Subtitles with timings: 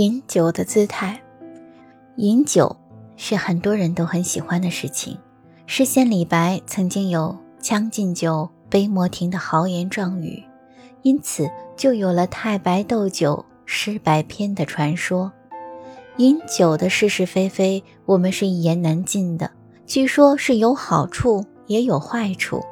[0.00, 1.20] 饮酒的姿态，
[2.16, 2.74] 饮酒
[3.18, 5.18] 是很多人都很喜欢的事情。
[5.66, 10.42] 诗仙李白曾经有“将进酒，杯莫停”的豪言壮语，
[11.02, 15.30] 因此就有了太白斗酒诗百篇的传说。
[16.16, 19.50] 饮酒的是是非非，我们是一言难尽的。
[19.84, 22.64] 据说是有好处，也有坏处。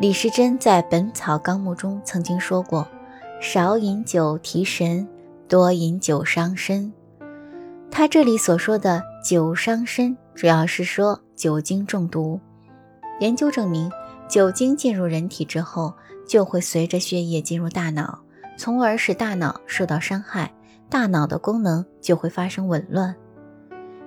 [0.00, 2.88] 李时珍在《本草纲目》中曾经说过
[3.38, 5.06] ：“少饮酒提神。”
[5.48, 6.92] 多饮酒伤身，
[7.90, 12.38] 他这里所说的酒伤身，主要是说酒精中毒。
[13.20, 13.90] 研究证明，
[14.28, 15.94] 酒精进入人体之后，
[16.26, 18.18] 就会随着血液进入大脑，
[18.58, 20.52] 从而使大脑受到伤害，
[20.90, 23.16] 大脑的功能就会发生紊乱。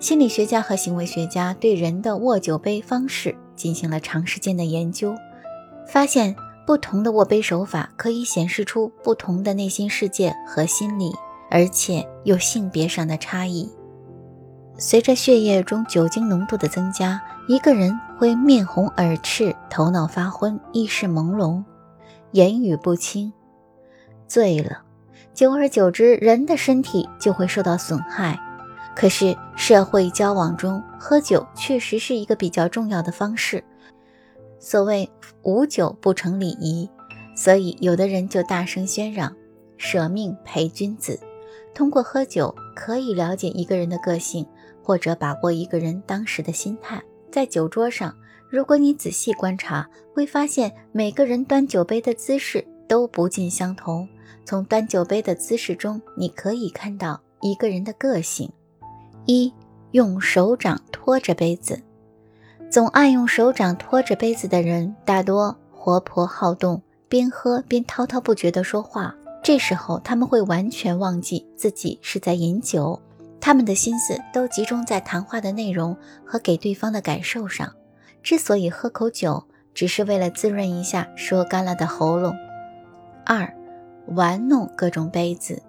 [0.00, 5.14] 心理学家和行为学家对人的握酒杯方式进行了长时间的研究，
[5.86, 6.34] 发现
[6.66, 11.12] 不同的握杯手法可以显示出不同的内心世界和心理。
[11.50, 13.70] 而且有性别上的差异。
[14.76, 21.64] 随着血液中酒精浓度的增加，一个人会面红耳赤、头脑发昏、意识朦胧、
[22.30, 23.32] 言语不清。
[24.28, 24.82] 醉了，
[25.34, 28.38] 久而久之，人的身体就会受到损害。
[28.94, 33.62] 可是社会交往中，喝酒确实是一个比较重要的方式。
[34.60, 35.08] 所谓
[35.42, 36.88] “无酒不成礼仪”，
[37.36, 39.34] 所以有的人就大声喧嚷
[39.78, 41.18] ：“舍命陪君子。”
[41.74, 44.46] 通过喝酒可以了解一个人的个性，
[44.82, 47.00] 或者把握一个人当时的心态。
[47.30, 48.14] 在酒桌上，
[48.50, 54.08] 如果你仔细观察，会发现每个人端酒杯的姿势都不尽相同。
[54.44, 58.50] 从端酒杯的姿势中，你可以看到一个人的个性。
[59.26, 59.52] 一
[59.90, 61.82] 用手掌托着杯子，
[62.70, 69.14] 总爱用手掌托着杯子的人，大多活泼好动，边喝边滔滔不绝地说话。
[69.48, 73.00] 这时候他们会完全忘记自己是在饮酒，
[73.40, 77.72] 他们的心思都集中在谈话的内容和给对方的感受上。
[78.22, 82.36] 之所以喝口酒，只是为了滋润一下说干了的喉咙。
[83.24, 83.50] 二，
[84.08, 85.62] 玩弄各种杯子。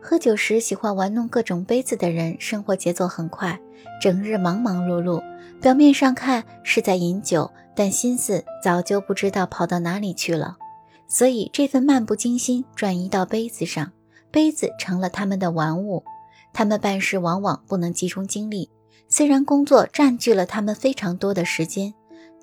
[0.00, 3.60] 喝酒时喜欢玩弄各种杯子的人，生活节奏很快，
[4.00, 5.22] 整日忙忙碌碌，
[5.60, 10.56] 表面上看是在饮酒，但心思早就不知道跑到哪里去了。
[11.14, 13.92] 所以，这份漫不经心转移到杯子上，
[14.30, 16.02] 杯子成了他们的玩物。
[16.54, 18.70] 他们办事往往不能集中精力，
[19.10, 21.92] 虽然工作占据了他们非常多的时间，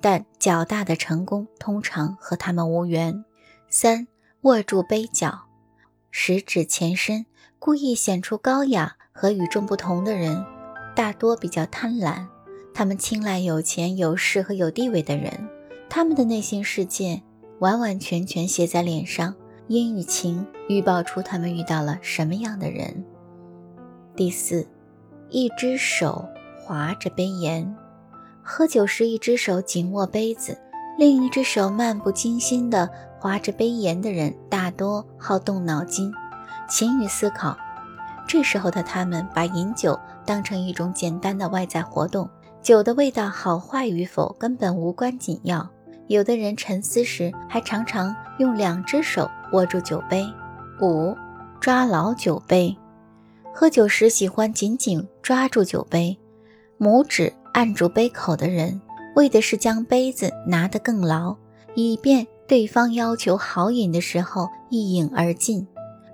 [0.00, 3.24] 但较大的成功通常和他们无缘。
[3.68, 4.06] 三，
[4.42, 5.46] 握住杯角，
[6.12, 7.26] 十指前伸，
[7.58, 10.44] 故意显出高雅和与众不同的人，
[10.94, 12.24] 大多比较贪婪。
[12.72, 15.48] 他们青睐有钱有势和有地位的人，
[15.88, 17.20] 他们的内心世界。
[17.60, 19.34] 完完全全写在脸上，
[19.68, 23.04] 阴与情预报出他们遇到了什么样的人。
[24.16, 24.66] 第四，
[25.28, 26.26] 一只手
[26.58, 27.76] 划着杯沿，
[28.42, 30.58] 喝酒时一只手紧握杯子，
[30.98, 32.88] 另一只手漫不经心地
[33.18, 36.10] 划着杯沿的人，大多好动脑筋，
[36.68, 37.56] 勤于思考。
[38.26, 42.26] 这时候的他们把饮酒当成一种简单的外在活动，
[42.62, 45.68] 酒的味道好坏与否根本无关紧要。
[46.10, 50.26] 有的人沉思时，还常常用两只手握住酒杯。
[50.80, 51.16] 五，
[51.60, 52.76] 抓牢酒杯。
[53.54, 56.18] 喝酒时喜欢紧紧抓住酒杯，
[56.80, 58.80] 拇指按住杯口的人，
[59.14, 61.36] 为的是将杯子拿得更牢，
[61.76, 65.64] 以便对方要求好饮的时候一饮而尽。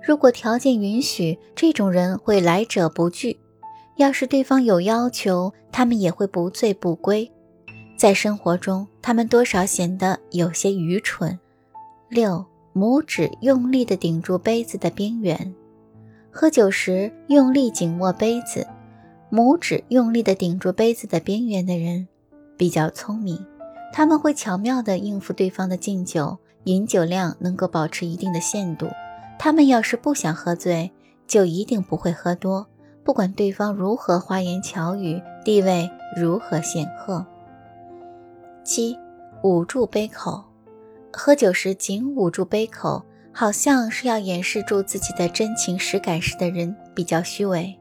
[0.05, 3.35] 如果条件允许，这种人会来者不拒；
[3.95, 7.31] 要是对方有要求，他们也会不醉不归。
[7.97, 11.37] 在生活中，他们多少显得有些愚蠢。
[12.09, 15.55] 六，拇指用力地顶住杯子的边缘。
[16.31, 18.67] 喝酒时用力紧握杯子，
[19.31, 22.07] 拇指用力地顶住杯子的边缘的人，
[22.55, 23.43] 比较聪明。
[23.91, 28.87] 他们会巧妙地应付对方的敬酒，饮酒量能够保持一定的限度。
[29.39, 30.91] 他们要是不想喝醉，
[31.25, 32.67] 就一定不会喝多，
[33.03, 37.25] 不管对方如何花言巧语，地位如何显赫。
[38.67, 38.99] 七，
[39.43, 40.43] 捂住杯口，
[41.13, 47.73] 喝酒时紧捂住杯口，好像是要掩饰住自己的真情实感时的人比较虚伪。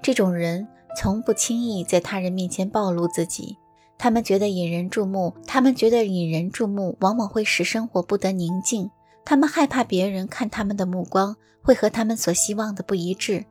[0.00, 0.66] 这种人
[0.96, 3.54] 从不轻易在他人面前暴露自己，
[3.98, 8.90] 他们觉得引人注目，他们觉得引人注目往往会使生活不得宁静。
[9.26, 13.44] 他们害怕别人看他们的目光会和他们所希望的不一致，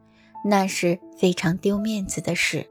[0.44, 2.68] 那是非常丢面子的事。